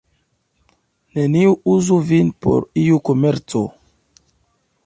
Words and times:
Neniu 1.17 1.51
uzu 1.75 1.99
vin 2.13 2.33
por 2.47 2.67
iu 2.87 3.01
komerco. 3.11 3.65